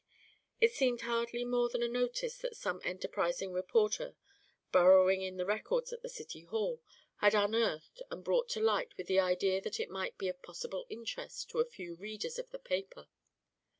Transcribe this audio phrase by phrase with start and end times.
[0.59, 4.15] It seemed hardly more than a notice that some enterprising reporter,
[4.71, 6.81] burrowing in the records at the City Hall,
[7.17, 10.87] had unearthed and brought to light with the idea that it might be of possible
[10.89, 13.09] interest to a few readers of the paper.